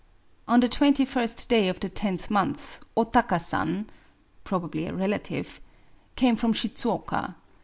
On 0.47 0.59
the 0.61 0.67
twenty 0.67 1.05
first 1.05 1.47
day 1.47 1.67
of 1.67 1.79
the 1.79 1.87
tenth 1.87 2.31
month, 2.31 2.79
O 2.97 3.03
Taka 3.03 3.39
San 3.39 3.85
[frobably 4.43 4.87
a 4.87 4.93
relative] 4.95 5.61
came 6.15 6.35
from 6.35 6.53
Shidzuoka. 6.53 7.35